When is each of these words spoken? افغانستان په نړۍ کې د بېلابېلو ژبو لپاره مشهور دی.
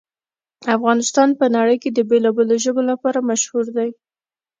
افغانستان 0.75 1.29
په 1.39 1.45
نړۍ 1.55 1.77
کې 1.83 1.89
د 1.93 1.99
بېلابېلو 2.09 2.55
ژبو 2.63 2.81
لپاره 2.91 3.27
مشهور 3.29 3.65
دی. 3.77 3.89